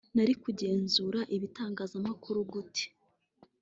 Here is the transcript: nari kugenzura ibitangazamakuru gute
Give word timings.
nari 0.15 0.33
kugenzura 0.43 1.19
ibitangazamakuru 1.35 2.39
gute 2.51 2.85